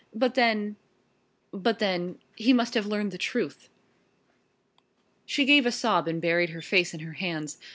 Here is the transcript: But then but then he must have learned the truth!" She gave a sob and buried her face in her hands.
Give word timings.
But 0.15 0.33
then 0.33 0.77
but 1.51 1.77
then 1.77 2.17
he 2.35 2.53
must 2.53 2.73
have 2.73 2.87
learned 2.87 3.11
the 3.11 3.19
truth!" 3.19 3.69
She 5.27 5.45
gave 5.45 5.67
a 5.67 5.71
sob 5.71 6.07
and 6.07 6.19
buried 6.19 6.49
her 6.49 6.61
face 6.63 6.95
in 6.95 7.01
her 7.01 7.13
hands. 7.13 7.59